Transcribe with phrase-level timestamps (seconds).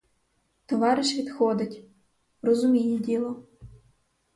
[0.65, 1.85] Товариш відходить—
[2.41, 3.47] розуміє діло.